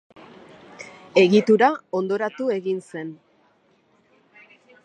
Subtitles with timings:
[1.23, 1.69] Egitura
[1.99, 3.15] hondoratu egin zen.